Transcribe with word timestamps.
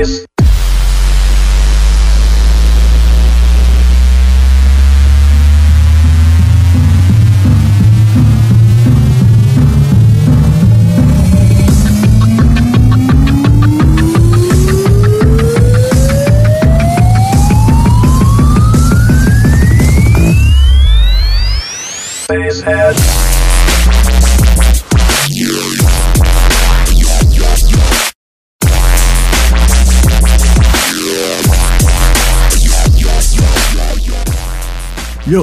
this. 0.00 0.29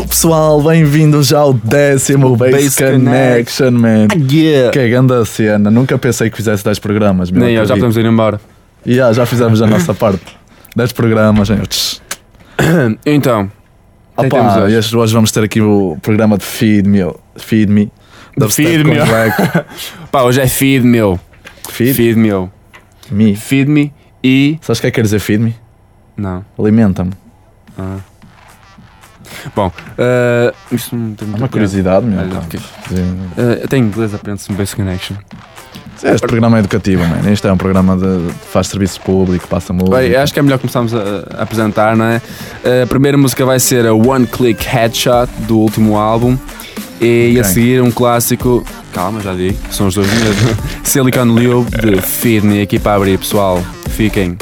Pessoal, 0.08 0.62
bem-vindos 0.62 1.34
ao 1.34 1.54
décimo 1.54 2.36
Base, 2.36 2.52
Base 2.52 2.78
Connection, 2.84 3.72
man. 3.72 4.08
Yeah. 4.32 4.72
Que 4.72 4.90
grande 4.90 5.26
cena, 5.26 5.70
nunca 5.70 5.98
pensei 5.98 6.30
que 6.30 6.38
fizesse 6.38 6.64
10 6.64 6.80
programas, 6.80 7.30
meu. 7.30 7.44
Nem 7.44 7.56
já 7.56 7.76
podemos 7.76 7.98
ir 7.98 8.06
embora. 8.06 8.40
Yeah, 8.86 9.14
já 9.14 9.26
fizemos 9.26 9.62
a 9.62 9.68
nossa 9.68 9.94
parte. 9.96 10.24
10 10.76 10.92
programas. 10.94 11.50
Tch. 11.50 12.00
Então, 13.06 13.52
temos 14.18 14.34
Opa, 14.34 14.60
hoje? 14.64 14.74
e 14.74 14.78
hoje, 14.78 14.98
hoje 14.98 15.14
vamos 15.14 15.32
ter 15.32 15.44
aqui 15.44 15.62
o 15.62 15.98
programa 16.02 16.38
de 16.38 16.46
Feed 16.46 16.88
Me. 16.88 17.00
Feed 17.36 17.72
Me. 17.72 17.92
Feed 18.50 18.84
Me. 18.84 18.96
Pá, 20.12 20.24
hoje 20.24 20.42
é 20.42 20.48
feed 20.48 20.86
meu. 20.86 21.20
Feed, 21.70 21.94
Feed 21.94 22.18
meu. 22.18 22.50
Me. 23.12 23.36
Feed 23.36 23.70
me 23.70 23.94
e. 24.24 24.58
Sabes 24.62 24.80
o 24.80 24.82
que 24.82 24.88
é 24.88 24.92
que 24.92 24.96
quer 24.96 25.02
dizer 25.02 25.20
Feed 25.20 25.42
Me? 25.44 25.55
Não. 26.16 26.46
Alimenta-me. 26.58 27.12
Ah. 27.77 27.98
Bom, 29.56 29.68
uh, 29.68 30.56
isto 30.72 30.96
não 30.96 31.14
tem 31.14 31.28
muito 31.28 31.42
uma 31.42 31.50
curiosidade, 31.50 32.06
meu. 32.06 32.20
Olha, 32.20 32.30
pá. 32.30 32.38
ok. 32.40 32.60
Sim. 32.90 32.96
Uh, 33.38 33.64
até 33.64 33.78
em 33.78 33.82
inglês 33.84 34.14
aprende-se 34.14 34.52
um 34.52 34.56
Base 34.56 34.76
Connection. 34.76 35.16
Este 36.04 36.28
programa 36.28 36.58
é 36.58 36.60
educativo, 36.60 37.04
man. 37.08 37.32
Isto 37.32 37.48
é 37.48 37.52
um 37.54 37.58
programa 37.58 37.98
de 37.98 38.32
faz 38.52 38.68
serviço 38.68 39.02
público, 39.02 39.48
passa 39.48 39.74
música. 39.74 39.98
Bem, 39.98 40.16
acho 40.16 40.32
que 40.32 40.40
é 40.40 40.44
melhor 40.44 40.60
começarmos 40.60 40.94
a, 40.94 41.00
a 41.40 41.44
apresentar, 41.44 41.96
não 41.98 42.05
é? 42.05 42.18
Uh, 42.64 42.84
a 42.84 42.88
primeira 42.88 43.18
música 43.18 43.44
vai 43.46 43.60
ser 43.60 43.86
a 43.86 43.94
One 43.94 44.28
Click 44.28 44.64
Headshot 44.64 45.32
do 45.48 45.58
último 45.58 45.98
álbum. 45.98 46.38
E 47.00 47.30
Ok. 47.30 47.42
a 47.42 47.44
seguir 47.44 47.82
um 47.82 47.92
clássico. 47.92 48.66
Calma, 48.92 49.22
já 49.22 49.34
digo, 49.34 49.58
são 49.70 49.88
os 49.88 49.96
dois 49.96 50.08
mesmo. 50.12 50.58
Silicon 50.84 51.26
Lube 51.26 51.70
de 51.70 52.42
Me 52.42 52.62
aqui 52.62 52.80
para 52.80 52.96
abrir, 52.96 53.20
pessoal. 53.20 53.64
Fiquem. 53.90 54.36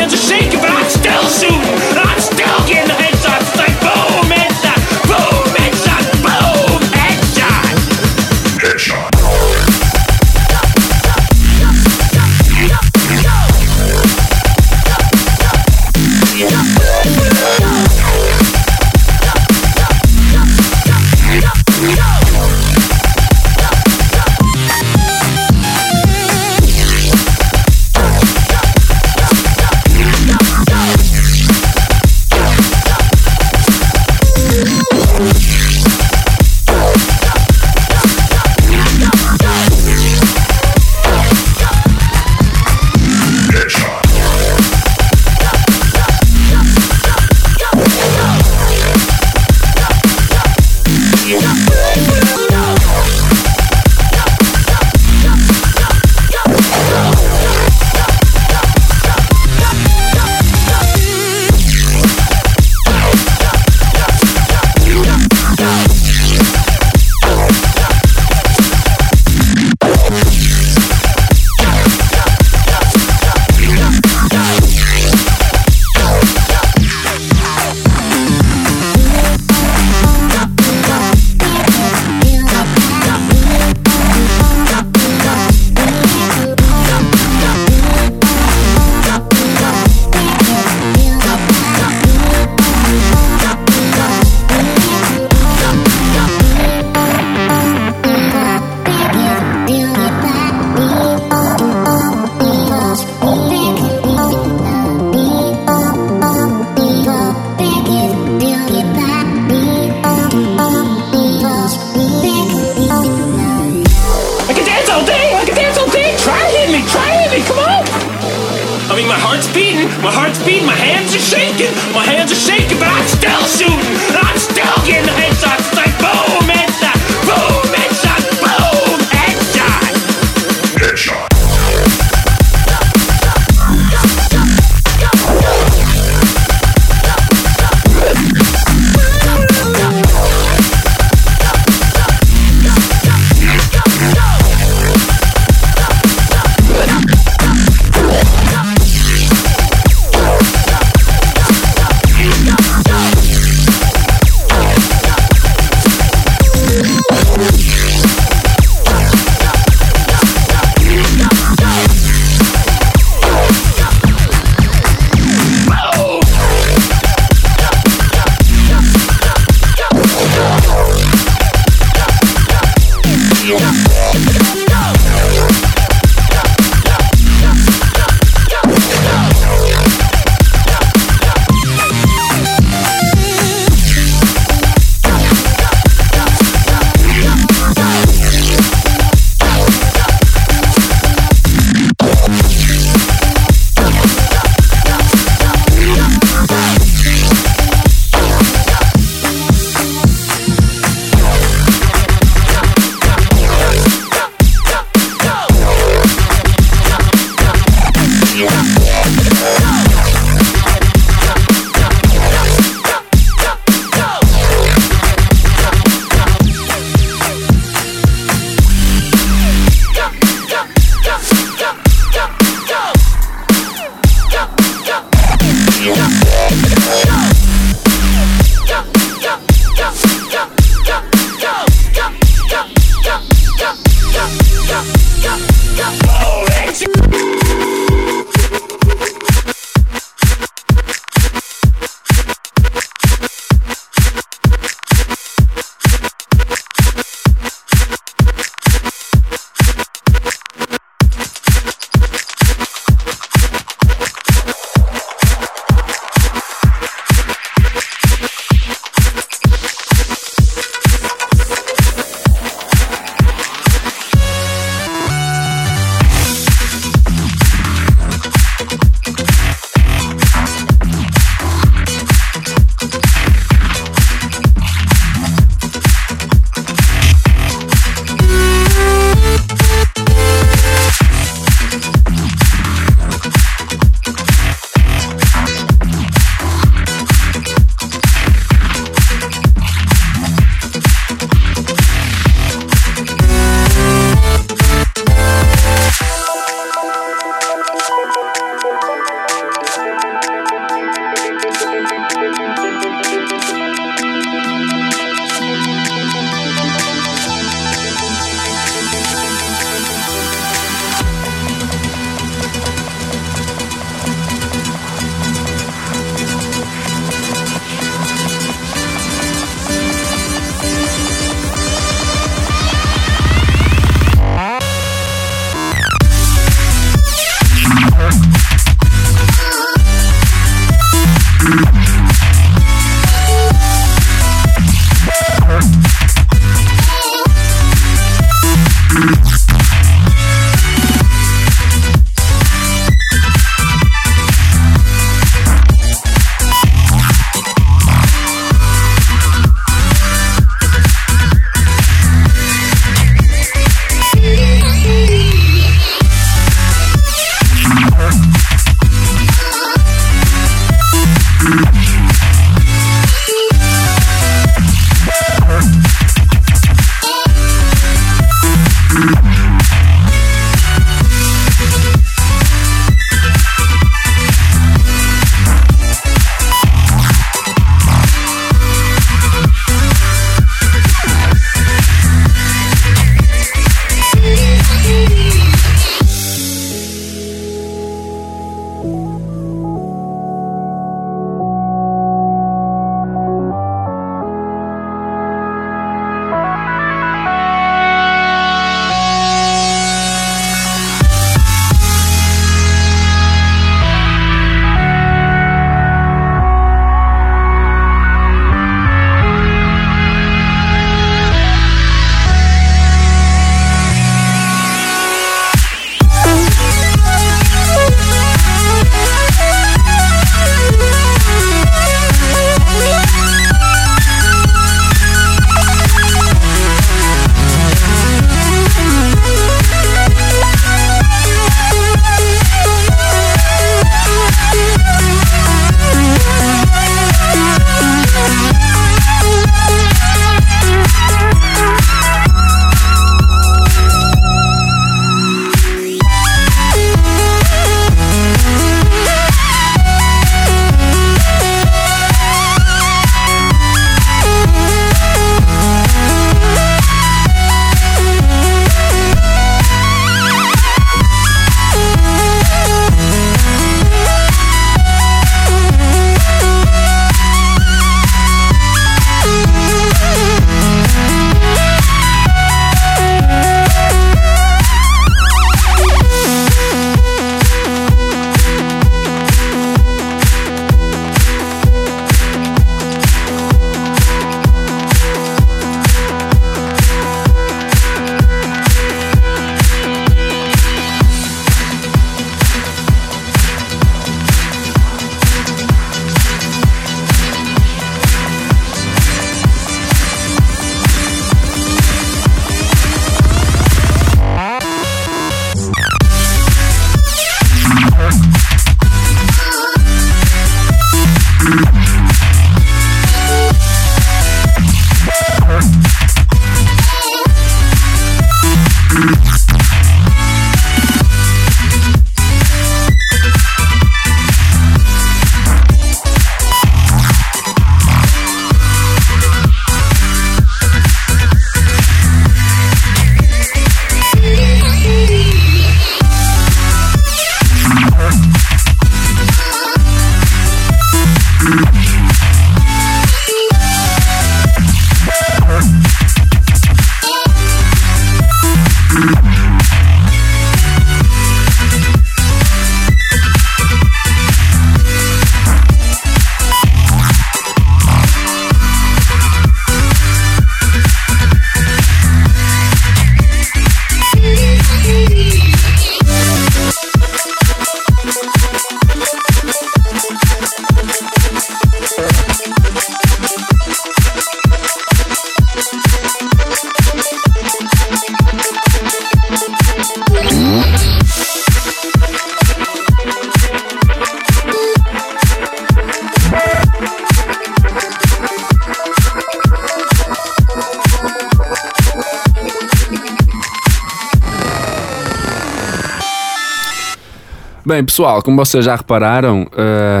Bem, 597.76 597.84
pessoal, 597.84 598.22
como 598.22 598.38
vocês 598.38 598.64
já 598.64 598.74
repararam. 598.74 599.46
eh, 599.54 600.00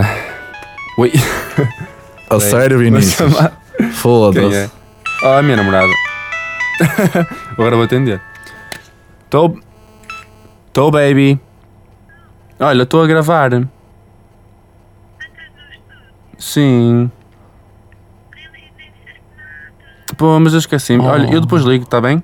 Oi. 0.96 1.12
A 2.30 2.40
sério, 2.40 2.78
Vinícius? 2.78 3.30
Foda-se. 3.92 4.56
é? 4.56 4.70
Oh, 5.22 5.26
a 5.38 5.42
minha 5.42 5.58
namorada. 5.58 5.92
Agora 7.52 7.76
vou 7.76 7.84
atender. 7.84 8.18
Tô. 9.28 9.58
Tô, 10.72 10.90
baby. 10.90 11.38
Olha, 12.58 12.84
estou 12.84 13.02
a 13.02 13.06
gravar. 13.06 13.50
Sim. 16.38 17.10
Pô, 20.16 20.40
mas 20.40 20.54
eu 20.54 20.60
esqueci. 20.60 20.96
-me. 20.96 21.04
Olha, 21.04 21.30
eu 21.30 21.42
depois 21.42 21.62
ligo, 21.62 21.84
está 21.84 22.00
bem? 22.00 22.22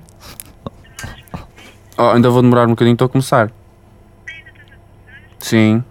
Oh, 1.95 2.09
ainda 2.09 2.31
vou 2.31 2.41
demorar 2.41 2.65
um 2.65 2.71
bocadinho, 2.71 2.93
estou 2.93 3.05
a 3.05 3.09
começar. 3.09 3.51
Sim. 5.43 5.83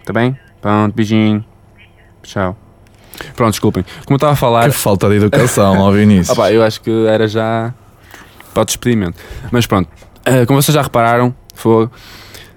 Está 0.00 0.12
bem? 0.12 0.38
Pronto, 0.60 0.94
beijinho. 0.94 1.42
Tchau. 2.22 2.54
Pronto, 3.34 3.52
desculpem. 3.52 3.82
Como 4.04 4.14
eu 4.14 4.16
estava 4.16 4.34
a 4.34 4.36
falar. 4.36 4.70
Que 4.70 4.76
falta 4.76 5.08
de 5.08 5.16
educação, 5.16 5.90
Vinícius. 5.92 6.28
Ah, 6.38 6.42
pá, 6.42 6.52
eu 6.52 6.62
acho 6.62 6.82
que 6.82 6.90
era 7.06 7.26
já 7.26 7.72
para 8.52 8.62
o 8.62 8.64
despedimento. 8.66 9.18
Mas 9.50 9.66
pronto, 9.66 9.88
eh, 10.26 10.44
como 10.44 10.60
vocês 10.60 10.74
já 10.74 10.82
repararam, 10.82 11.34
foi, 11.54 11.88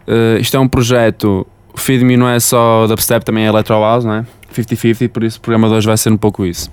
eh, 0.08 0.38
isto 0.42 0.58
é 0.58 0.60
um 0.60 0.68
projeto. 0.68 1.48
O 1.74 1.80
Feed 1.80 2.04
Me 2.04 2.18
não 2.18 2.28
é 2.28 2.38
só 2.40 2.86
dubstep, 2.86 3.24
também 3.24 3.46
é 3.46 3.48
Electro 3.48 3.76
House, 3.76 4.04
não 4.04 4.14
é? 4.14 4.26
50-50, 4.54 5.10
por 5.10 5.24
isso 5.24 5.38
o 5.38 5.42
programa 5.42 5.70
de 5.70 5.76
hoje 5.76 5.88
vai 5.88 5.98
ser 5.98 6.12
um 6.12 6.18
pouco 6.18 6.46
isso. 6.46 6.70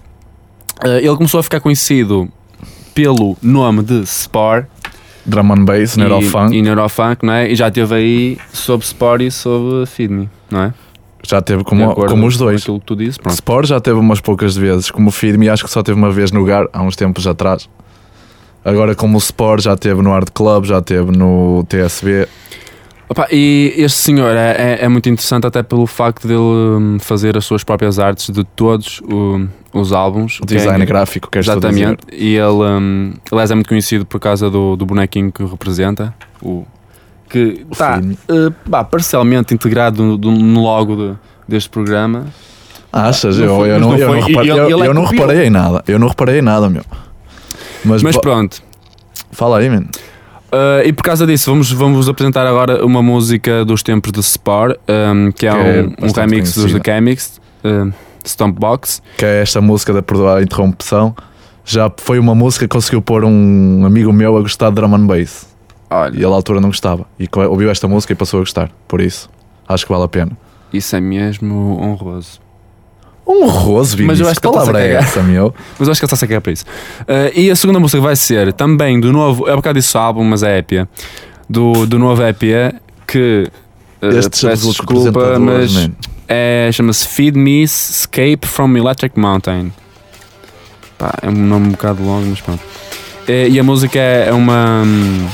Eh, 0.84 0.98
ele 0.98 1.16
começou 1.16 1.38
a 1.38 1.42
ficar 1.44 1.60
conhecido 1.60 2.28
pelo 2.92 3.38
nome 3.40 3.84
de 3.84 4.04
Spore 4.06 4.66
Drum 5.24 5.52
and 5.52 5.64
Bass, 5.64 5.96
Neurofunk. 5.96 6.54
e, 6.54 6.58
e 6.58 6.62
Neurofunk, 6.62 7.24
não 7.24 7.32
é? 7.32 7.50
E 7.50 7.54
já 7.54 7.70
teve 7.70 7.94
aí 7.94 8.38
sobre 8.52 8.86
Spore 8.86 9.26
e 9.26 9.30
sobre 9.30 9.86
Feed 9.86 10.12
Me, 10.12 10.30
não 10.50 10.62
é? 10.62 10.74
Já 11.24 11.40
teve 11.40 11.62
como, 11.62 11.94
como 11.94 12.26
os 12.26 12.36
dois. 12.36 12.62
Aquilo 12.62 12.80
que 12.80 12.86
tu 12.86 12.96
pronto. 12.96 13.34
Sport 13.34 13.68
já 13.68 13.80
teve 13.80 13.98
umas 13.98 14.20
poucas 14.20 14.56
vezes, 14.56 14.90
como 14.90 15.08
o 15.08 15.12
Feed 15.12 15.38
Me, 15.38 15.48
acho 15.48 15.64
que 15.64 15.70
só 15.70 15.82
teve 15.82 15.96
uma 15.96 16.10
vez 16.10 16.32
no 16.32 16.40
lugar 16.40 16.66
há 16.72 16.82
uns 16.82 16.96
tempos 16.96 17.26
atrás. 17.26 17.68
Agora, 18.64 18.94
como 18.94 19.16
o 19.16 19.18
Sport 19.18 19.62
já 19.62 19.76
teve 19.76 20.02
no 20.02 20.12
Art 20.12 20.28
Club, 20.32 20.64
já 20.64 20.80
teve 20.82 21.16
no 21.16 21.64
TSB. 21.68 22.28
Opa, 23.12 23.28
e 23.30 23.74
este 23.76 23.98
senhor 24.00 24.34
é, 24.34 24.78
é, 24.80 24.84
é 24.84 24.88
muito 24.88 25.06
interessante 25.06 25.46
até 25.46 25.62
pelo 25.62 25.86
facto 25.86 26.26
dele 26.26 26.40
hum, 26.40 26.96
fazer 26.98 27.36
as 27.36 27.44
suas 27.44 27.62
próprias 27.62 27.98
artes 27.98 28.30
de 28.30 28.42
todos 28.42 29.00
o- 29.02 29.46
os 29.74 29.92
álbuns. 29.92 30.40
O 30.40 30.46
design 30.46 30.78
Que 30.78 30.82
é- 30.82 30.86
gráfico, 30.86 31.30
queres 31.30 31.46
tu 31.46 31.54
dizer? 31.60 31.68
Exatamente. 31.68 32.06
E 32.10 32.34
ele, 32.36 32.46
hum, 32.64 33.12
aliás, 33.30 33.50
é 33.50 33.54
muito 33.54 33.68
conhecido 33.68 34.06
por 34.06 34.18
causa 34.18 34.48
do, 34.48 34.76
do 34.76 34.86
bonequinho 34.86 35.30
que 35.30 35.44
representa. 35.44 36.14
O, 36.40 36.64
que 37.28 37.66
O 37.68 37.72
está 37.72 38.00
uh, 38.00 38.84
parcialmente 38.90 39.52
integrado 39.52 40.02
no, 40.02 40.16
no- 40.16 40.62
logo 40.62 40.96
de- 40.96 41.14
deste 41.46 41.68
programa. 41.68 42.24
Achas? 42.90 43.38
Eu, 43.38 43.66
eu 43.66 43.78
não, 43.78 43.94
eu 43.98 44.08
não 44.14 44.20
reparei, 44.20 44.50
eu- 44.50 44.84
eu 44.84 44.94
não 44.94 45.04
que 45.06 45.16
reparei 45.16 45.46
em 45.46 45.50
nada. 45.50 45.84
Eu 45.86 45.98
não 45.98 46.08
reparei 46.08 46.38
em 46.38 46.42
nada, 46.42 46.70
meu. 46.70 46.84
Mas, 47.84 48.02
Mas 48.02 48.16
pronto. 48.16 48.62
fala 49.32 49.58
aí, 49.58 49.68
man. 49.68 49.84
Uh, 50.52 50.86
e 50.86 50.92
por 50.92 51.02
causa 51.02 51.26
disso, 51.26 51.50
vamos, 51.50 51.72
vamos 51.72 52.08
apresentar 52.10 52.46
agora 52.46 52.84
uma 52.84 53.02
música 53.02 53.64
dos 53.64 53.82
tempos 53.82 54.12
de 54.12 54.22
Spore, 54.22 54.76
um, 54.86 55.32
que 55.32 55.46
é 55.46 55.50
Que 55.50 55.56
é 55.56 55.82
um, 55.82 55.86
um 55.86 55.90
bastante 56.02 56.20
remix 56.20 56.54
dos 56.54 56.64
conhecida. 56.64 56.80
The 56.80 56.92
Chemics, 56.92 57.40
uh, 57.64 57.92
Stompbox. 58.22 59.02
Que 59.16 59.24
é 59.24 59.40
esta 59.42 59.60
música 59.62 59.94
da 59.94 60.02
Perdoar 60.02 60.38
a 60.38 60.42
Interrupção. 60.42 61.14
Já 61.64 61.90
foi 61.96 62.18
uma 62.18 62.34
música 62.34 62.66
que 62.66 62.74
conseguiu 62.74 63.00
pôr 63.00 63.24
um 63.24 63.84
amigo 63.86 64.12
meu 64.12 64.36
a 64.36 64.40
gostar 64.42 64.68
de 64.68 64.74
drum 64.74 64.94
and 64.94 65.06
bass. 65.06 65.46
Olha, 65.88 66.14
E 66.14 66.18
ele 66.18 66.26
à 66.26 66.34
altura 66.34 66.60
não 66.60 66.68
gostava. 66.68 67.06
E 67.18 67.28
ouviu 67.48 67.70
esta 67.70 67.88
música 67.88 68.12
e 68.12 68.16
passou 68.16 68.38
a 68.38 68.42
gostar. 68.42 68.70
Por 68.86 69.00
isso, 69.00 69.30
acho 69.66 69.86
que 69.86 69.92
vale 69.92 70.04
a 70.04 70.08
pena. 70.08 70.32
isso 70.72 70.94
é 70.96 71.00
mesmo 71.00 71.78
honroso. 71.80 72.40
Um 73.26 73.46
roso, 73.46 73.92
Mas 73.92 74.18
eu 74.20 74.26
Vinícius. 74.26 74.28
acho 74.28 74.40
que 74.40 74.46
que 74.48 74.52
palavra 74.52 74.80
é 74.84 74.92
essa, 74.94 75.22
meu? 75.22 75.54
Mas 75.78 75.88
eu 75.88 75.92
acho 75.92 76.00
que 76.00 76.04
ele 76.04 76.12
está 76.12 76.24
a 76.24 76.28
cagar 76.28 76.40
para 76.40 76.52
isso. 76.52 76.64
Uh, 77.02 77.38
e 77.38 77.50
a 77.50 77.56
segunda 77.56 77.78
música 77.78 78.00
vai 78.02 78.16
ser 78.16 78.52
também 78.52 78.98
do 79.00 79.12
novo, 79.12 79.48
é 79.48 79.52
um 79.52 79.56
bocado 79.56 79.78
disso 79.78 79.96
álbum, 79.96 80.24
mas 80.24 80.42
é 80.42 80.58
EP. 80.58 80.86
Do, 81.48 81.86
do 81.86 81.98
novo 81.98 82.22
EP 82.26 82.74
que 83.06 83.46
uh, 84.02 84.06
Estes 84.18 84.42
os 84.42 84.48
peço 84.50 84.68
desculpa, 84.70 85.38
mas 85.38 85.72
man. 85.72 85.90
é, 86.28 86.68
chama-se 86.72 87.06
Feed 87.08 87.36
Me 87.38 87.62
Escape 87.62 88.40
from 88.46 88.76
Electric 88.76 89.18
Mountain. 89.18 89.72
Pá, 90.98 91.14
é 91.22 91.28
um 91.28 91.32
nome 91.32 91.68
um 91.68 91.70
bocado 91.72 92.02
longo, 92.02 92.26
mas 92.26 92.40
pronto. 92.40 92.60
É, 93.28 93.48
e 93.48 93.58
a 93.58 93.62
música 93.62 93.98
é 93.98 94.28
é 94.28 94.32
uma, 94.32 94.82
hum, 94.84 95.26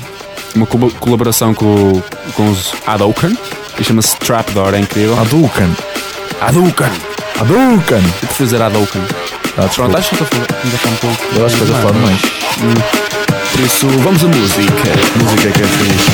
uma 0.54 0.66
co- 0.66 0.90
colaboração 1.00 1.54
com, 1.54 2.02
com 2.34 2.50
os 2.50 2.72
Hadouken 2.86 3.36
e 3.78 3.84
chama-se 3.84 4.16
Trapdoor, 4.18 4.74
é 4.74 4.80
incrível. 4.80 5.18
Hadouken. 5.18 5.74
Hadouken! 6.40 6.90
Hadouken. 7.40 7.98
Eu 8.22 8.28
prefiro 8.28 8.44
dizer 8.46 8.62
Hadouken. 8.62 9.02
Ah, 9.56 9.68
Pronto, 9.74 9.96
acho 9.96 10.10
que 10.10 10.22
estou 10.22 10.26
a 10.42 10.46
falar- 10.46 10.92
um 10.92 10.96
pouco. 10.96 11.24
Eu 11.36 11.46
acho 11.46 11.56
que 11.56 11.62
estás 11.62 11.78
a 11.78 11.82
falar 11.82 11.92
demais. 11.94 12.20
Por 13.52 13.60
isso, 13.60 13.88
vamos 13.88 14.24
à 14.24 14.28
música. 14.28 14.90
Música 15.22 15.50
que 15.52 15.62
é 15.62 15.66
fixe. 15.66 16.10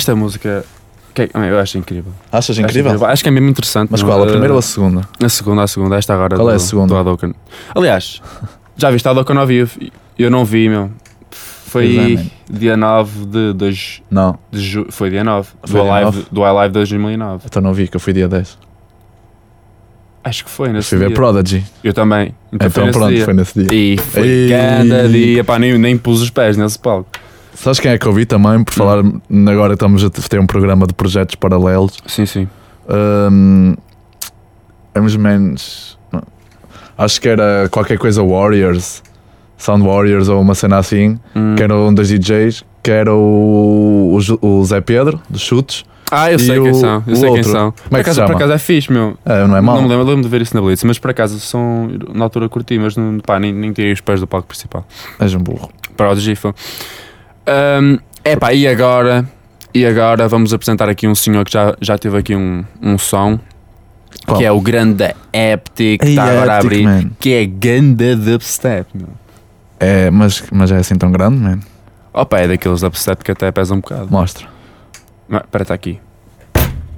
Esta 0.00 0.14
música. 0.16 0.64
que 1.12 1.22
é- 1.22 1.30
eu 1.34 1.58
acho 1.58 1.76
incrível. 1.76 2.12
Achas 2.30 2.50
Acho 2.56 2.60
incrível? 2.62 3.04
Acho 3.06 3.22
que 3.22 3.28
é 3.28 3.32
mesmo 3.32 3.48
interessante. 3.48 3.88
Mas 3.90 4.00
não? 4.00 4.08
qual? 4.08 4.22
A 4.22 4.26
Eh, 4.26 4.30
primeira 4.30 4.52
ou 4.54 4.58
a 4.58 4.62
segunda? 4.62 5.00
A 5.22 5.28
segunda, 5.28 5.62
a 5.64 5.66
segunda, 5.66 5.96
esta 5.96 6.14
agora. 6.14 6.36
Qual 6.36 6.48
é 6.48 6.52
do, 6.52 6.56
a 6.56 6.58
segunda? 6.60 6.94
Do 6.94 6.96
Hadouken. 6.98 7.34
Aliás, 7.74 8.22
já 8.76 8.90
viste 8.92 9.06
a 9.08 9.10
Hadouken 9.10 9.36
ao 9.36 9.46
vivo? 9.46 9.72
Eu 10.18 10.30
não 10.30 10.44
vi, 10.44 10.68
meu. 10.68 10.84
É, 10.84 10.90
Foi 11.32 12.14
man. 12.16 12.24
dia 12.48 12.76
9 12.76 13.26
de, 13.26 13.52
dois- 13.52 14.02
Não, 14.10 14.38
de 14.52 14.60
ju... 14.60 14.86
Foi 14.90 15.10
dia 15.10 15.22
9 15.24 15.48
do 15.62 15.68
Foi 15.68 15.80
dia 15.80 15.92
Alive, 15.92 16.16
9? 16.18 16.26
do 16.30 16.44
Alive 16.44 16.72
2009. 16.74 17.42
então 17.46 17.60
não 17.62 17.72
vi, 17.74 17.88
que 17.88 17.96
eu 17.96 18.00
fui 18.00 18.12
dia 18.12 18.28
10. 18.28 18.56
Acho 20.22 20.44
que 20.44 20.50
foi 20.50 20.68
Eu 20.68 20.72
nesse 20.74 20.90
fui 20.90 20.98
ver 20.98 21.06
dia. 21.08 21.14
Prodigy. 21.16 21.64
Eu 21.82 21.92
também. 21.94 22.34
Então, 22.52 22.70
foi 22.70 22.82
Então 22.82 22.86
nesse 22.86 22.98
pronto, 22.98 23.14
dia. 23.14 23.24
foi 23.24 23.34
nesse 23.34 23.64
dia. 23.64 23.74
E 23.74 23.96
foi 23.98 24.26
Ei. 24.28 24.50
cada 24.50 25.08
dia. 25.08 25.44
Pá, 25.44 25.58
nem, 25.58 25.78
nem 25.78 25.96
pus 25.96 26.20
os 26.20 26.30
pés 26.30 26.56
nesse 26.56 26.78
palco. 26.78 27.08
Sabes 27.60 27.78
quem 27.78 27.90
é 27.90 27.98
que 27.98 28.06
eu 28.06 28.12
vi 28.14 28.24
também? 28.24 28.64
Por 28.64 28.72
falar, 28.72 29.04
agora 29.50 29.74
estamos 29.74 30.02
a 30.02 30.08
ter 30.08 30.40
um 30.40 30.46
programa 30.46 30.86
de 30.86 30.94
projetos 30.94 31.34
paralelos. 31.34 31.98
Sim, 32.06 32.24
sim. 32.24 32.48
Um, 32.88 33.74
é 34.94 35.00
mais 35.00 35.14
menos. 35.14 35.98
Acho 36.96 37.20
que 37.20 37.28
era 37.28 37.68
qualquer 37.70 37.98
coisa 37.98 38.22
Warriors, 38.24 39.02
Sound 39.58 39.84
Warriors 39.86 40.28
ou 40.30 40.40
uma 40.40 40.54
cena 40.54 40.78
assim. 40.78 41.18
Hum. 41.36 41.54
Que 41.54 41.62
era 41.62 41.76
um 41.76 41.92
dos 41.92 42.08
DJs, 42.08 42.64
que 42.82 42.90
era 42.90 43.14
o, 43.14 44.18
o, 44.40 44.46
o 44.46 44.64
Zé 44.64 44.80
Pedro, 44.80 45.20
dos 45.28 45.42
chutes. 45.42 45.84
Ah, 46.10 46.32
eu 46.32 46.38
sei 46.38 46.58
quem 46.58 46.70
o- 46.70 46.74
são. 46.74 47.04
Eu 47.06 47.14
sei 47.14 47.28
quem 47.28 47.38
outro? 47.38 47.52
são. 47.52 47.74
Como 47.88 48.00
é 48.00 48.02
que 48.02 48.10
se 48.14 48.20
por 48.24 48.36
acaso 48.36 48.52
é 48.54 48.58
fixe, 48.58 48.90
meu. 48.90 49.18
É, 49.24 49.46
não 49.46 49.54
é 49.54 49.60
mau. 49.60 49.76
Não 49.76 49.82
me 49.82 49.88
lembro, 49.90 50.06
lembro 50.06 50.22
de 50.22 50.28
ver 50.30 50.40
isso 50.40 50.56
na 50.56 50.62
Blitz, 50.62 50.82
mas 50.82 50.98
por 50.98 51.10
acaso 51.10 51.38
são. 51.38 51.90
Na 52.14 52.24
altura 52.24 52.48
curti, 52.48 52.78
mas 52.78 52.96
não, 52.96 53.18
pá, 53.20 53.38
nem, 53.38 53.52
nem 53.52 53.70
tirei 53.70 53.92
os 53.92 54.00
pés 54.00 54.18
do 54.18 54.26
palco 54.26 54.48
principal. 54.48 54.86
És 55.20 55.34
um 55.34 55.38
burro. 55.40 55.68
Para 55.94 56.10
o 56.10 56.16
Gifa. 56.16 56.54
É 58.24 58.36
pá, 58.36 58.52
e 58.52 58.66
agora? 58.66 59.24
E 59.72 59.86
agora 59.86 60.28
vamos 60.28 60.52
apresentar 60.52 60.88
aqui 60.88 61.06
um 61.06 61.14
senhor 61.14 61.44
que 61.44 61.52
já, 61.52 61.76
já 61.80 61.96
teve 61.96 62.18
aqui 62.18 62.34
um, 62.34 62.64
um 62.82 62.98
som. 62.98 63.38
Qual? 64.26 64.38
Que 64.38 64.44
é 64.44 64.52
o 64.52 64.60
grande 64.60 65.14
Eptic, 65.32 66.00
que 66.02 66.08
está 66.08 66.24
agora 66.24 66.54
a 66.54 66.58
abrir. 66.58 66.84
man. 66.84 67.10
Que 67.18 67.32
é 67.34 67.46
ganda 67.46 68.16
dubstep, 68.16 68.88
meu. 68.94 69.08
É, 69.78 70.10
mas, 70.10 70.42
mas 70.52 70.70
é 70.70 70.76
assim 70.76 70.96
tão 70.96 71.10
grande, 71.10 71.36
man. 71.36 71.60
Opa, 72.12 72.40
é 72.40 72.48
daqueles 72.48 72.80
dubstep 72.80 73.22
que 73.24 73.30
até 73.30 73.50
pesa 73.52 73.72
um 73.74 73.80
bocado. 73.80 74.08
Mostra. 74.10 74.46
Não, 75.28 75.38
Espera, 75.38 75.62
está 75.62 75.74
aqui. 75.74 76.00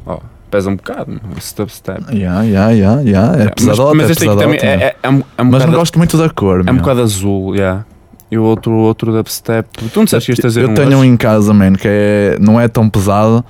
Ó, 0.07 0.19
pesa 0.51 0.71
um 0.71 0.77
bocado, 0.77 1.11
meu, 1.11 1.21
esse 1.37 1.55
dubstep. 1.55 2.03
Ya, 2.17 2.43
ya, 2.43 2.71
ya, 2.71 3.01
ya. 3.03 3.33
É 3.39 3.45
mas, 3.45 3.55
pesadote, 3.55 3.97
mas 3.99 4.09
é 4.09 4.13
este 4.13 4.25
aqui 4.25 4.37
pesadote, 4.37 4.67
é, 4.67 4.77
meu. 4.77 4.87
é, 4.87 4.97
é, 5.03 5.09
um, 5.11 5.23
é 5.37 5.43
um 5.43 5.45
Mas 5.45 5.67
não 5.67 5.73
gosto 5.75 5.99
muito 5.99 6.17
da 6.17 6.31
cor, 6.31 6.65
é 6.67 6.71
um 6.73 6.77
bocado 6.79 7.03
azul, 7.03 7.55
yeah. 7.55 7.85
E 8.33 8.39
o 8.39 8.43
outro, 8.45 8.73
outro 8.73 9.13
dubstep. 9.13 9.69
Tu 9.79 9.91
não 9.95 10.05
disseste 10.07 10.27
que 10.27 10.33
ias 10.33 10.39
trazer 10.41 10.63
Eu 10.63 10.71
um 10.71 10.75
tenho 10.75 10.97
um 10.99 11.05
em 11.05 11.17
casa, 11.19 11.53
man, 11.53 11.75
que 11.75 11.87
é, 11.87 12.37
não 12.41 12.59
é 12.59 12.67
tão 12.67 12.89
pesado, 12.89 13.45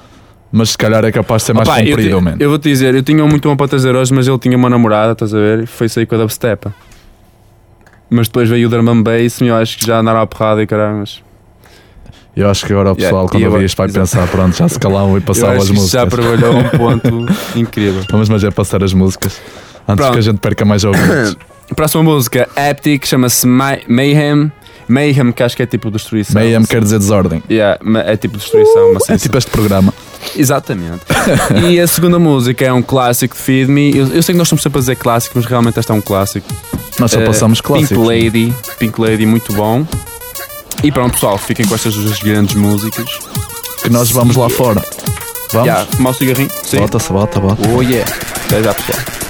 mas 0.51 0.71
se 0.71 0.79
calhar 0.79 1.05
é 1.05 1.13
capaz 1.13 1.43
de 1.43 1.47
ser 1.47 1.53
mais 1.55 1.69
Opa, 1.69 1.81
eu, 1.83 1.87
comprido, 1.97 2.17
te- 2.19 2.23
man. 2.25 2.37
eu 2.41 2.49
vou-te 2.51 2.69
dizer, 2.69 2.93
eu 2.95 3.03
tinha 3.03 3.25
um 3.25 3.29
muito 3.29 3.49
bom 3.49 3.57
para 3.57 3.69
trazer 3.69 3.95
hoje, 3.95 4.13
mas 4.13 4.27
ele 4.27 4.39
tinha 4.41 4.57
uma 4.57 4.69
namorada, 4.69 5.13
estás 5.13 5.33
a 5.33 5.39
ver? 5.39 5.63
E 5.63 5.67
foi 5.67 5.89
sair 5.89 6.05
com 6.05 6.17
a 6.17 6.19
dubstep. 6.19 6.69
Mas 8.11 8.27
depois 8.27 8.49
veio 8.49 8.67
o 8.67 8.71
drum 8.71 8.91
and 8.91 9.03
bass 9.03 9.41
e 9.41 9.47
eu 9.47 9.55
acho 9.57 9.79
que 9.79 9.87
já 9.87 10.01
andaram 10.01 10.21
à 10.21 10.27
porrada 10.27 10.63
e 10.63 10.67
caralho, 10.67 10.97
mas 10.99 11.23
Eu 12.37 12.51
acho 12.51 12.67
que 12.67 12.73
agora 12.73 12.93
o 12.93 12.97
Yeah, 12.97 13.05
pessoal, 13.09 13.27
e 13.27 13.29
quando 13.31 13.53
ouvir 13.55 13.65
isto, 13.67 13.77
vai 13.77 13.89
pensar: 13.89 14.27
pronto, 14.29 14.57
já 14.57 14.69
se 14.69 14.79
calaram 14.79 15.13
e 15.13 15.15
eu 15.19 15.23
passavam 15.23 15.57
as 15.57 15.69
isto 15.71 15.75
já 15.89 16.05
músicas. 16.05 16.09
trabalhou 16.41 16.57
um 16.59 16.69
ponto 16.71 17.27
incrível. 17.57 18.03
Vamos, 18.11 18.29
mas 18.29 18.43
é 18.45 18.51
passar 18.51 18.83
as 18.85 18.93
músicas 18.93 19.41
antes 19.89 19.97
Pronto. 20.05 20.13
que 20.13 20.19
a 20.19 20.23
gente 20.23 20.39
perca 20.41 20.65
mais 20.65 20.83
ouvintes. 20.85 21.37
Próxima 21.77 22.03
música, 22.03 22.49
Aptic, 22.55 23.07
chama-se 23.07 23.47
Ma- 23.47 23.79
Mayhem. 23.89 24.53
Mayhem, 24.93 25.33
que 25.33 25.43
acho 25.43 25.57
que 25.57 25.63
é 25.63 25.67
tipo 25.67 25.91
destruição. 25.91 26.35
Mayhem 26.41 26.65
quer 26.65 26.83
dizer 26.83 26.99
desordem. 26.99 27.43
Yeah, 27.51 27.79
é 28.07 28.17
tipo 28.17 28.37
destruição, 28.37 28.91
uma 28.91 29.01
É 29.09 29.17
tipo 29.17 29.37
este 29.39 29.51
programa. 29.51 29.93
Exatamente. 30.37 31.01
e 31.69 31.81
a 31.81 31.87
segunda 31.87 32.19
música 32.19 32.65
é 32.65 32.73
um 32.73 32.83
clássico 32.83 33.35
de 33.37 33.43
Feed 33.43 33.71
Me. 33.71 33.97
Eu, 33.97 34.07
eu 34.09 34.23
sei 34.23 34.35
que 34.35 34.39
nós 34.39 34.47
estamos 34.47 34.63
sempre 34.63 34.79
a 34.79 34.81
dizer 34.81 34.97
clássico, 34.97 35.33
mas 35.37 35.47
realmente 35.47 35.79
este 35.79 35.91
é 35.91 35.95
um 35.95 36.01
clássico. 36.01 36.47
Nós 36.99 37.11
só 37.11 37.21
Eh, 37.21 37.25
passamos 37.27 37.61
clássicos. 37.61 37.97
Pink 37.97 38.07
Lady, 38.25 38.55
Pink 38.79 39.01
Lady, 39.01 39.27
muito 39.27 39.53
bom. 39.55 39.87
E 40.83 40.91
pronto, 40.93 41.13
pessoal, 41.15 41.39
fiquem 41.39 41.67
com 41.67 41.75
estas 41.75 41.95
duas 41.95 42.19
grandes 42.21 42.55
músicas. 42.55 43.07
Que 43.83 43.89
nós 43.91 44.11
vamos 44.11 44.37
lá 44.37 44.49
fora. 44.49 44.83
Vamos? 45.53 45.67
Já, 45.69 45.85
fumar 45.87 46.13
o 46.13 46.15
cigarrinho? 46.15 46.51
Sim. 46.63 46.79
Bota-se, 46.79 47.13
bota, 47.13 47.41
bota. 47.41 47.63
Oh 47.75 47.83
yeah. 47.83 48.11
Até 48.47 48.63
já, 48.63 48.75
pessoal. 48.75 49.22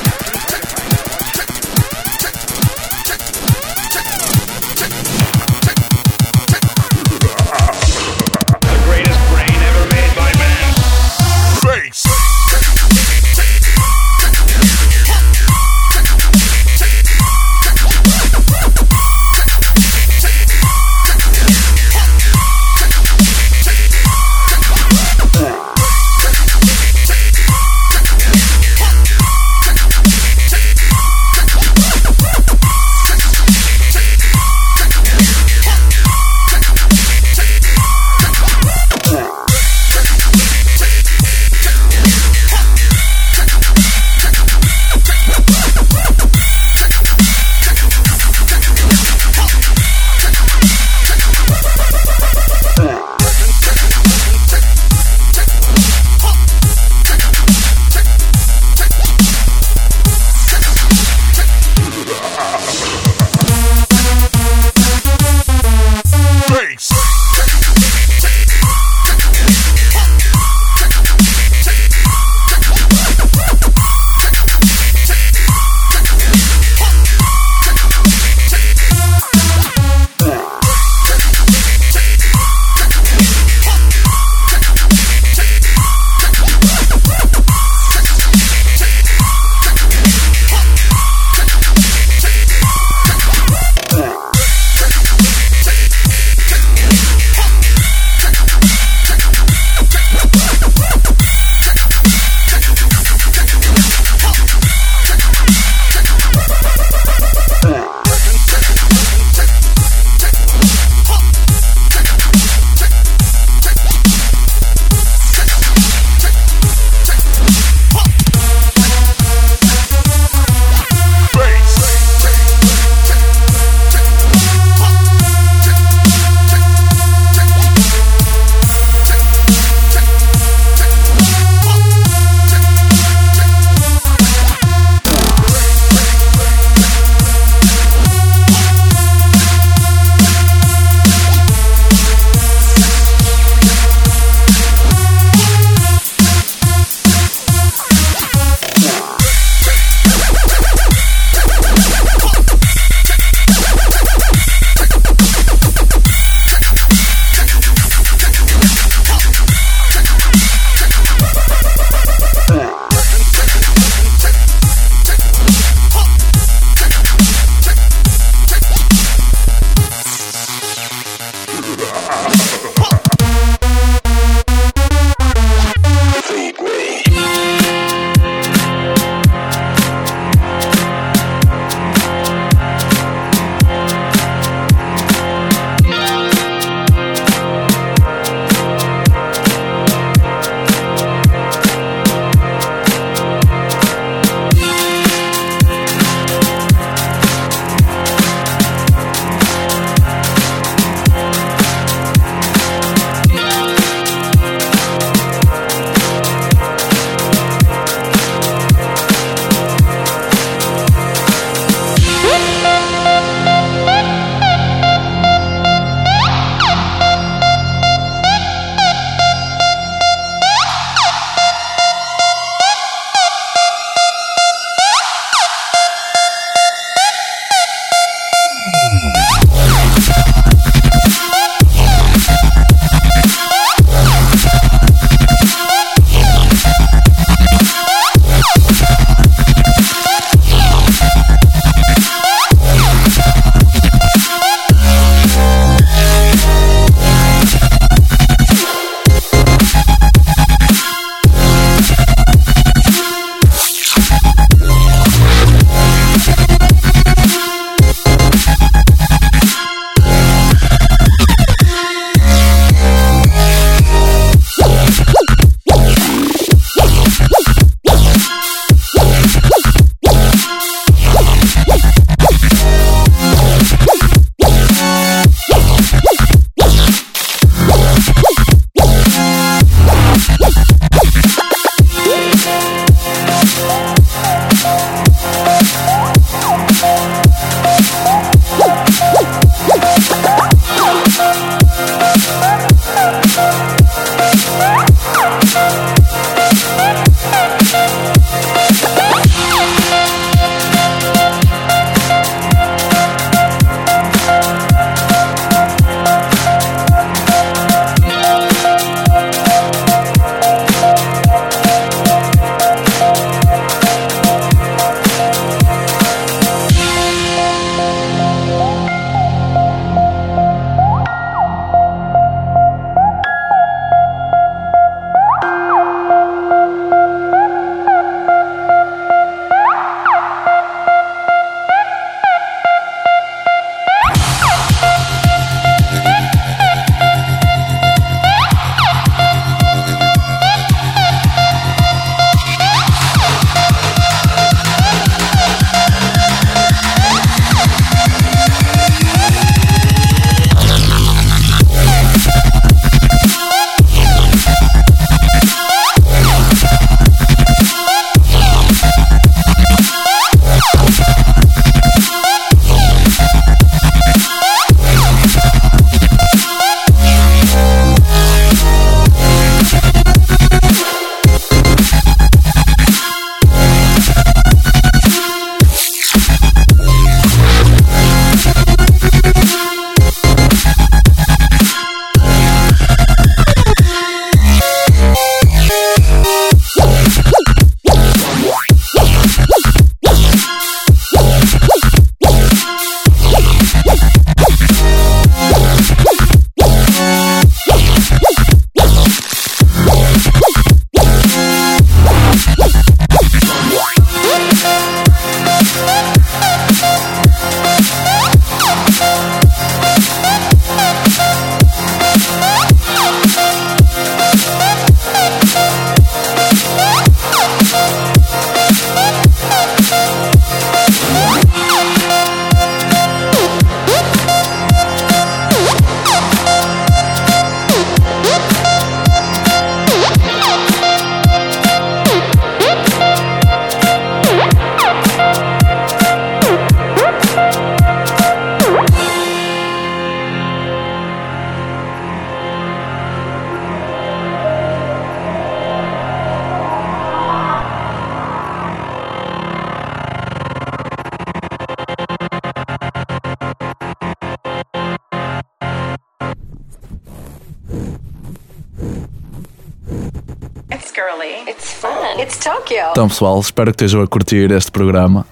Então, 463.03 463.09
pessoal, 463.09 463.41
espero 463.41 463.73
que 463.73 463.83
estejam 463.83 464.01
a 464.01 464.07
curtir 464.07 464.53
este 464.53 464.71
programa. 464.71 465.27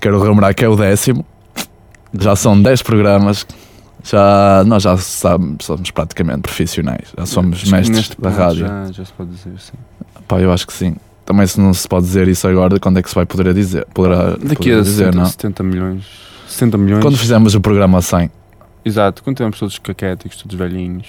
Quero 0.00 0.18
lembrar 0.22 0.54
que 0.54 0.64
é 0.64 0.68
o 0.68 0.74
décimo. 0.74 1.22
Já 2.18 2.34
são 2.34 2.62
10 2.62 2.80
programas. 2.80 3.46
Já, 4.02 4.64
nós 4.64 4.82
já 4.82 4.96
sabemos, 4.96 5.66
somos 5.66 5.90
praticamente 5.90 6.40
profissionais. 6.40 7.12
Já 7.14 7.26
somos 7.26 7.70
mestres 7.70 8.12
da 8.18 8.30
rádio. 8.30 8.66
Já, 8.66 8.90
já 8.90 9.04
se 9.04 9.12
pode 9.12 9.32
dizer, 9.32 9.52
sim. 9.58 9.74
Pá, 10.26 10.40
eu 10.40 10.50
acho 10.50 10.66
que 10.66 10.72
sim. 10.72 10.96
Também 11.26 11.46
se 11.46 11.60
não 11.60 11.74
se 11.74 11.86
pode 11.86 12.06
dizer 12.06 12.26
isso 12.26 12.48
agora, 12.48 12.80
quando 12.80 12.98
é 12.98 13.02
que 13.02 13.10
se 13.10 13.14
vai 13.14 13.26
poder 13.26 13.52
dizer? 13.52 13.86
Poderá, 13.92 14.30
Daqui 14.30 14.54
poderá 14.54 14.78
a 14.78 14.82
dizer, 14.82 15.04
70, 15.04 15.18
não? 15.18 15.26
70 15.26 15.62
milhões. 15.62 16.04
60 16.48 16.78
milhões. 16.78 17.02
Quando 17.02 17.18
fizemos 17.18 17.54
o 17.54 17.60
programa 17.60 18.00
100. 18.00 18.30
Exato, 18.82 19.22
quando 19.22 19.36
temos 19.36 19.58
todos 19.58 19.78
caquéticos, 19.78 20.38
todos 20.38 20.56
velhinhos. 20.56 21.06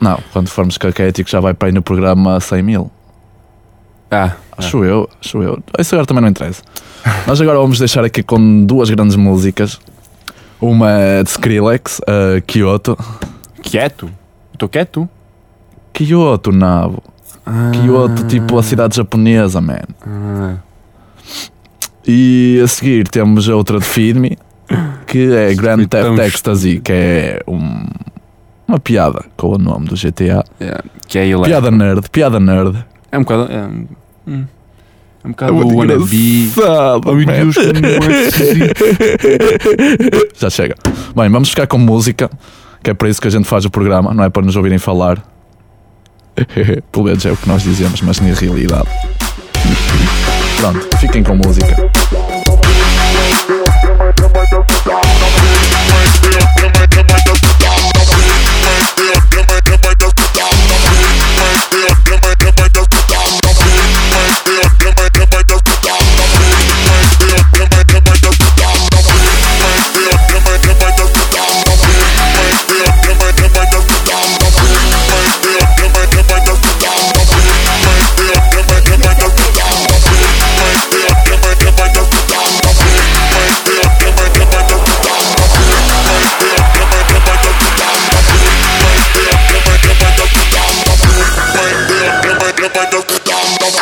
Não, 0.00 0.18
quando 0.32 0.48
formos 0.48 0.78
caquéticos 0.78 1.30
já 1.30 1.40
vai 1.40 1.52
para 1.52 1.68
aí 1.68 1.74
no 1.74 1.82
programa 1.82 2.40
100 2.40 2.62
mil. 2.62 2.90
Ah, 4.12 4.32
Acho 4.58 4.84
eu, 4.84 5.08
acho 5.20 5.42
eu. 5.42 5.58
Isso 5.78 5.94
agora 5.94 6.06
também 6.06 6.20
não 6.22 6.28
interessa. 6.28 6.62
Nós 7.26 7.40
agora 7.40 7.58
vamos 7.58 7.78
deixar 7.78 8.04
aqui 8.04 8.22
com 8.22 8.64
duas 8.66 8.90
grandes 8.90 9.16
músicas. 9.16 9.80
Uma 10.60 11.22
de 11.24 11.30
Skrillex, 11.30 12.00
a 12.06 12.40
Kyoto. 12.42 12.96
quieto. 13.62 14.10
Estou 14.52 14.68
quieto. 14.68 15.08
Kyoto, 15.92 16.52
nabo. 16.52 17.02
Ah, 17.44 17.70
Kyoto, 17.72 18.24
tipo 18.26 18.58
a 18.58 18.62
cidade 18.62 18.94
japonesa, 18.96 19.60
man. 19.60 19.80
Ah, 20.06 20.56
E 22.06 22.60
a 22.62 22.66
seguir 22.68 23.08
temos 23.08 23.48
a 23.48 23.54
outra 23.56 23.78
de 23.78 23.84
Feed 23.84 24.18
Me, 24.18 24.36
que 25.06 25.32
é 25.32 25.54
Grand 25.54 25.86
Theft 25.86 26.18
Ecstasy, 26.18 26.80
que 26.80 26.92
é 26.92 27.40
um- 27.46 27.86
uma 28.66 28.78
piada 28.80 29.24
com 29.36 29.54
o 29.54 29.58
nome 29.58 29.86
do 29.86 29.96
GTA. 29.96 30.44
yeah, 30.60 30.82
que 31.08 31.18
é. 31.18 31.38
Piada 31.44 31.70
nerd, 31.70 32.08
piada 32.10 32.40
nerd. 32.40 32.84
É 33.10 33.18
um 33.18 33.22
bocado. 33.22 33.52
É 33.52 33.62
um, 33.64 33.86
hum, 34.26 34.44
é 35.24 35.28
um 35.28 35.30
bocado 35.30 35.54
o 35.54 35.76
wannabe. 35.76 36.52
man. 36.56 37.32
Deus, 37.32 37.54
como 37.54 37.86
é 37.86 38.30
Já 40.36 40.50
chega. 40.50 40.74
Bem, 41.14 41.28
vamos 41.30 41.50
ficar 41.50 41.66
com 41.68 41.78
música, 41.78 42.28
que 42.82 42.90
é 42.90 42.94
para 42.94 43.08
isso 43.08 43.20
que 43.20 43.28
a 43.28 43.30
gente 43.30 43.46
faz 43.46 43.64
o 43.64 43.70
programa, 43.70 44.12
não 44.12 44.24
é 44.24 44.30
para 44.30 44.42
nos 44.42 44.56
ouvirem 44.56 44.78
falar. 44.78 45.22
Pelo 46.90 47.04
menos 47.04 47.24
é 47.24 47.30
o 47.30 47.36
que 47.36 47.46
nós 47.48 47.62
dizemos, 47.62 48.00
mas 48.00 48.18
na 48.20 48.34
realidade. 48.34 48.88
Pronto, 50.56 50.98
fiquem 50.98 51.22
com 51.22 51.36
música. 51.36 51.76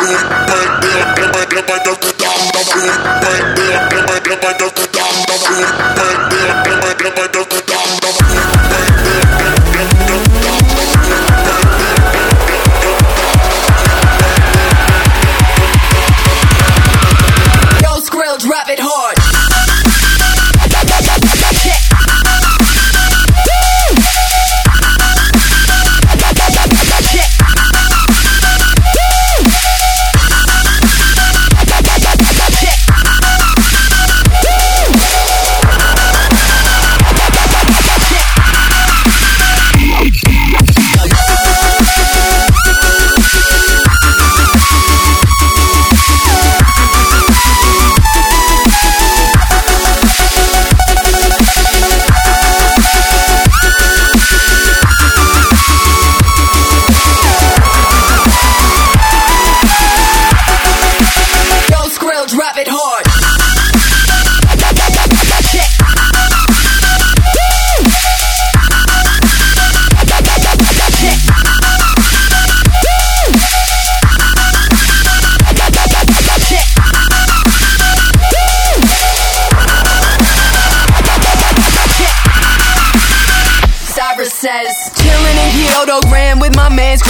Bye. 0.01 0.40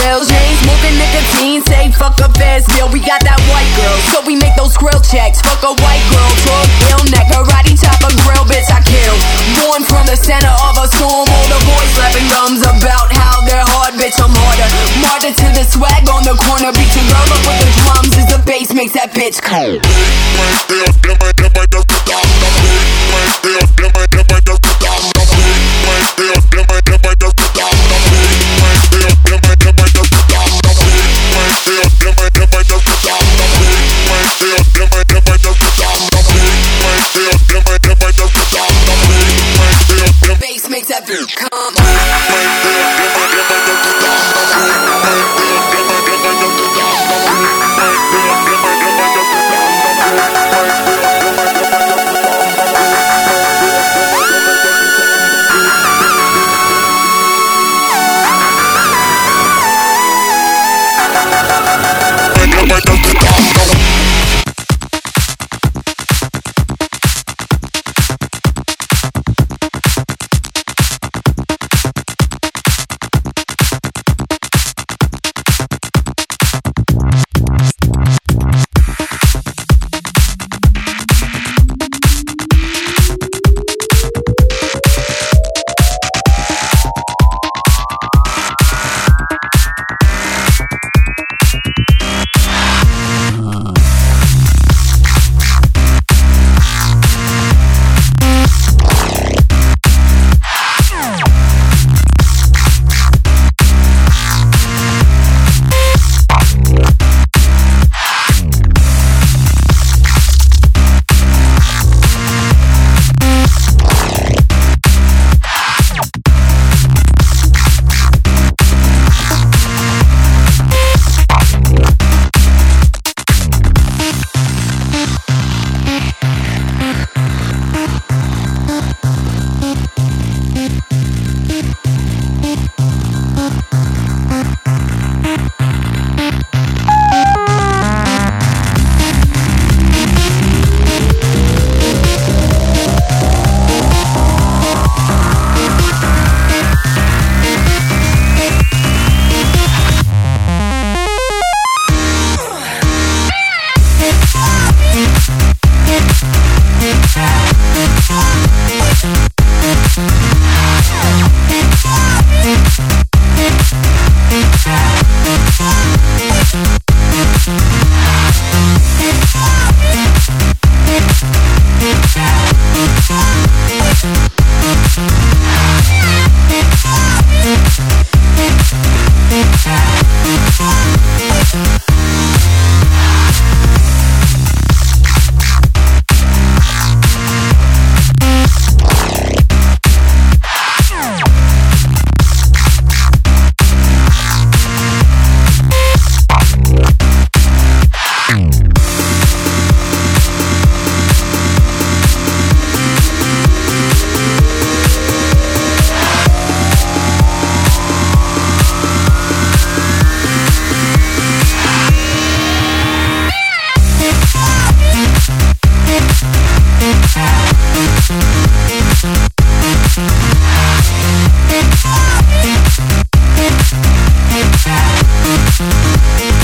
Grills. 0.02 0.28
Chain 0.28 0.54
smoking 0.66 0.97
nicotine, 0.97 1.62
say 1.70 1.91
fuck 1.93 2.18
a 2.20 2.30
fast 2.34 2.68
meal. 2.74 2.89
We 2.89 2.99
got 2.99 3.22
that 3.22 3.38
white 3.49 3.70
girl, 3.78 3.97
so 4.10 4.18
we 4.26 4.36
make 4.36 4.58
those 4.58 4.74
grill 4.74 4.99
checks. 5.06 5.41
Fuck 5.41 5.62
a 5.62 5.74
white 5.78 6.06
girl, 6.10 6.32
drug 6.41 6.68
ill 6.89 7.04
neck, 7.14 7.30
karate 7.30 7.78
chop 7.78 8.02
a 8.02 8.10
grill, 8.26 8.45
bitch 8.49 8.70
I 8.74 8.82
kill. 8.82 9.16
Born 9.62 9.86
from 9.86 10.10
the 10.10 10.18
center 10.18 10.52
of 10.66 10.76
a 10.82 10.88
storm, 10.89 11.30
all 11.30 11.47
the 11.47 11.62
boys 11.70 11.89
slapping 11.93 12.28
gums 12.34 12.62
about 12.66 13.14
how 13.14 13.45
they're 13.45 13.66
hard, 13.78 13.93
bitch 14.02 14.18
I'm 14.18 14.34
harder. 14.34 14.68
Martyr 15.06 15.34
to 15.34 15.47
the 15.54 15.66
swag 15.70 16.10
on 16.10 16.26
the 16.26 16.36
corner, 16.36 16.74
beat 16.74 16.91
your 16.97 17.06
girl 17.06 17.28
up 17.38 17.41
with 17.45 17.60
the 17.62 17.70
drums 17.86 18.14
as 18.18 18.28
the 18.34 18.41
bass 18.43 18.74
makes 18.74 18.97
that 18.97 19.14
bitch 19.14 19.38
cold. 19.41 19.86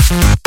Thank 0.08 0.37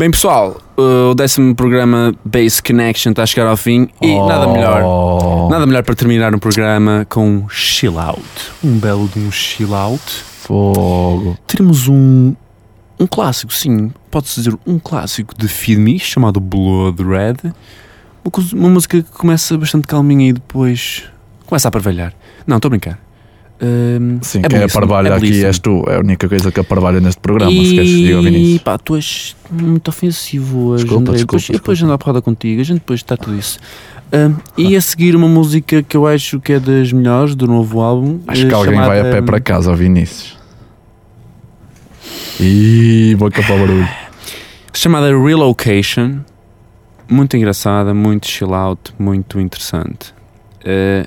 Bem, 0.00 0.10
pessoal, 0.10 0.58
o 0.78 1.14
décimo 1.14 1.54
programa 1.54 2.14
Base 2.24 2.62
Connection 2.62 3.10
está 3.10 3.22
a 3.22 3.26
chegar 3.26 3.46
ao 3.46 3.54
fim 3.54 3.86
e 4.00 4.18
nada 4.18 4.48
melhor. 4.48 4.82
Oh, 4.82 5.50
Nada 5.50 5.66
melhor 5.66 5.82
para 5.82 5.94
terminar 5.94 6.34
um 6.34 6.38
programa 6.38 7.06
com 7.06 7.28
um 7.28 7.48
chill 7.50 8.00
out. 8.00 8.24
Um 8.64 8.78
belo 8.78 9.06
de 9.08 9.18
um 9.18 9.30
chill 9.30 9.74
out. 9.74 10.02
Fogo. 10.02 11.36
Teremos 11.46 11.86
um, 11.86 12.34
um 12.98 13.06
clássico, 13.06 13.52
sim, 13.52 13.92
pode-se 14.10 14.36
dizer 14.40 14.58
um 14.66 14.78
clássico 14.78 15.34
de 15.36 15.46
filme 15.46 15.98
chamado 15.98 16.40
Blood 16.40 17.02
Red. 17.02 17.52
Uma, 18.24 18.32
uma 18.54 18.70
música 18.70 19.02
que 19.02 19.12
começa 19.12 19.58
bastante 19.58 19.86
calminha 19.86 20.30
e 20.30 20.32
depois 20.32 21.04
começa 21.44 21.68
a 21.68 21.70
parvalhar. 21.70 22.14
Não, 22.46 22.56
estou 22.56 22.70
a 22.70 22.70
brincar. 22.70 22.98
Hum, 23.62 24.18
Sim, 24.22 24.40
é 24.42 24.48
quem 24.48 24.62
aparvalha 24.62 25.08
é 25.10 25.12
aqui 25.16 25.44
és 25.44 25.58
tu. 25.58 25.84
É 25.86 25.96
a 25.96 26.00
única 26.00 26.26
coisa 26.28 26.50
que 26.50 26.60
aparvalha 26.60 26.98
neste 26.98 27.20
programa. 27.20 27.50
Se 27.52 27.74
queres 27.74 28.14
ao 28.14 28.22
E 28.22 28.24
Vinícius. 28.24 28.62
pá, 28.62 28.78
tu 28.78 28.96
és 28.96 29.36
muito 29.50 29.88
ofensivo 29.88 30.68
hoje, 30.68 30.84
Desculpa, 30.84 31.02
André. 31.10 31.12
desculpa, 31.16 31.36
depois, 31.42 31.58
depois 31.58 31.78
desculpa. 31.78 31.84
ando 31.84 31.92
a 31.94 31.98
porrada 31.98 32.22
contigo, 32.22 32.60
a 32.60 32.64
gente 32.64 32.78
depois 32.78 33.00
está 33.00 33.16
tudo 33.18 33.36
isso. 33.38 33.58
Hum, 34.12 34.34
e 34.56 34.74
a 34.74 34.80
seguir 34.80 35.14
uma 35.14 35.28
música 35.28 35.82
que 35.82 35.96
eu 35.96 36.06
acho 36.06 36.40
que 36.40 36.54
é 36.54 36.58
das 36.58 36.90
melhores 36.92 37.34
do 37.34 37.46
novo 37.46 37.80
álbum. 37.80 38.20
Acho 38.26 38.44
eh, 38.46 38.48
que 38.48 38.54
alguém 38.54 38.74
vai 38.74 38.98
a 38.98 39.02
pé 39.04 39.08
chamada- 39.10 39.22
para 39.26 39.40
casa, 39.40 39.70
ao 39.70 39.76
Vinícius. 39.76 40.38
Ih, 42.40 43.14
boca 43.16 43.42
para 43.42 43.54
o 43.54 43.58
barulho. 43.58 43.88
chamada 44.72 45.08
Relocation. 45.08 46.20
Muito 47.08 47.36
engraçada, 47.36 47.92
muito 47.92 48.26
chill 48.28 48.54
out, 48.54 48.92
muito 48.98 49.40
interessante. 49.40 50.14
Eh, 50.64 51.06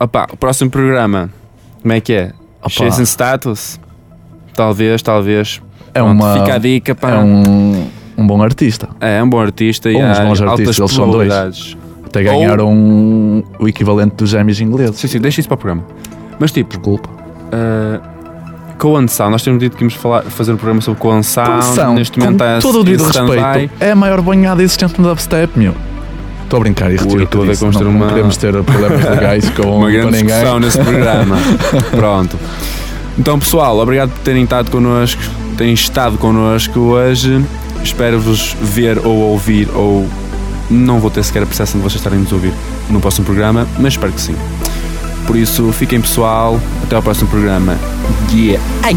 opa, 0.00 0.26
o 0.32 0.36
próximo 0.36 0.70
programa, 0.70 1.30
como 1.86 1.92
é 1.92 2.00
que 2.00 2.12
é? 2.14 2.32
Opa, 2.58 2.68
Chasing 2.68 3.04
Status? 3.04 3.78
Talvez, 4.54 5.00
talvez. 5.02 5.62
é, 5.94 6.00
Pronto, 6.00 6.10
uma, 6.20 6.32
Fica 6.34 6.54
a 6.56 6.58
dica, 6.58 6.96
pá. 6.96 7.10
é 7.12 7.18
um, 7.20 7.86
um 8.18 8.26
bom 8.26 8.42
artista. 8.42 8.88
É, 9.00 9.18
é 9.18 9.22
um 9.22 9.30
bom 9.30 9.38
artista 9.38 9.88
e 9.88 9.94
Ou 9.94 10.02
uns 10.02 10.18
há 10.18 10.24
bons 10.24 10.40
altas 10.40 10.50
artistas, 10.50 10.78
eles 10.80 10.90
são 10.90 11.08
dois. 11.08 11.76
Até 12.04 12.24
ganharam 12.24 12.72
um- 12.72 13.44
o 13.60 13.68
equivalente 13.68 14.16
dos 14.16 14.34
Emmys 14.34 14.60
ingleses. 14.60 14.96
Sim, 14.98 15.06
sim, 15.06 15.20
deixa 15.20 15.38
isso 15.38 15.48
para 15.48 15.54
o 15.54 15.58
programa. 15.58 15.86
Mas 16.40 16.50
tipo, 16.50 16.70
Desculpa. 16.70 17.08
uh, 17.08 18.76
Coan 18.78 19.06
Sound, 19.06 19.30
nós 19.30 19.44
temos 19.44 19.60
dito 19.60 19.76
que 19.76 19.84
íamos 19.84 19.94
falar, 19.94 20.22
fazer 20.24 20.54
um 20.54 20.56
programa 20.56 20.80
sobre 20.80 21.00
Coan 21.00 21.22
Sound. 21.22 21.50
Atenção, 21.50 21.94
Neste 21.94 22.18
momento 22.18 22.38
com 22.38 22.44
está 22.44 22.58
todo 22.60 22.80
o 22.80 22.84
devido 22.84 23.04
respeito, 23.04 23.72
é 23.78 23.92
a 23.92 23.94
maior 23.94 24.20
banhada 24.22 24.60
existente 24.60 25.00
no 25.00 25.08
dubstep, 25.08 25.56
meu. 25.56 25.72
Estou 26.46 26.58
a 26.58 26.60
brincar 26.60 26.90
e 26.92 26.96
retiro 26.96 27.08
Ui, 27.10 27.14
o 27.14 27.18
que 27.18 27.24
estou 27.24 27.42
a 27.42 27.44
ver 27.44 27.50
que 27.50 27.52
disse. 27.54 27.60
vamos 27.64 27.74
Não, 27.76 27.82
ter 27.82 27.88
não 27.90 27.96
uma- 27.96 28.08
queremos 28.08 28.36
ter 28.36 28.62
problemas 28.62 29.04
legais 29.10 29.50
com, 29.50 29.62
Uma 29.78 29.86
com 29.86 29.92
grande 29.92 30.12
discussão 30.22 30.60
nesse 30.60 30.78
programa. 30.78 31.36
Pronto. 31.90 32.38
Então, 33.18 33.38
pessoal, 33.38 33.78
obrigado 33.78 34.10
por 34.10 34.20
terem 34.20 34.44
estado 34.44 34.70
connosco, 34.70 35.20
terem 35.56 35.74
estado 35.74 36.16
connosco 36.18 36.78
hoje. 36.78 37.44
Espero-vos 37.82 38.56
ver 38.60 38.98
ou 39.04 39.16
ouvir, 39.30 39.68
ou 39.74 40.06
não 40.70 41.00
vou 41.00 41.10
ter 41.10 41.22
sequer 41.24 41.42
a 41.42 41.46
percepção 41.46 41.80
de 41.80 41.84
vocês 41.84 41.96
estarem 42.00 42.18
nos 42.20 42.30
ouvir 42.32 42.52
no 42.90 43.00
próximo 43.00 43.24
programa, 43.24 43.66
mas 43.78 43.94
espero 43.94 44.12
que 44.12 44.20
sim. 44.20 44.34
Por 45.26 45.34
isso, 45.36 45.72
fiquem 45.72 46.00
pessoal, 46.00 46.60
até 46.84 46.94
ao 46.94 47.02
próximo 47.02 47.28
programa. 47.28 47.76
Yeah. 48.32 48.62
Ai, 48.84 48.94